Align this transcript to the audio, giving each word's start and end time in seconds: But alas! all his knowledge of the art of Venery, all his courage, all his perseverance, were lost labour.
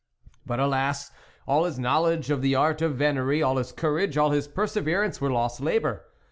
But 0.47 0.59
alas! 0.59 1.11
all 1.47 1.65
his 1.65 1.77
knowledge 1.77 2.31
of 2.31 2.41
the 2.41 2.55
art 2.55 2.81
of 2.81 2.95
Venery, 2.95 3.43
all 3.43 3.57
his 3.57 3.71
courage, 3.71 4.17
all 4.17 4.31
his 4.31 4.47
perseverance, 4.47 5.21
were 5.21 5.29
lost 5.29 5.61
labour. 5.61 6.03